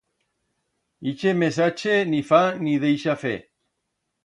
[1.11, 3.37] Ixe mesache ni fa ni deixa fer.